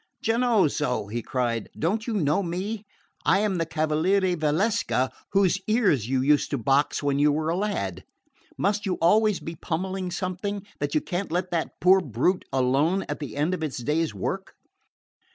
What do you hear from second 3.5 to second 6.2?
the Cavaliere Valsecca, whose ears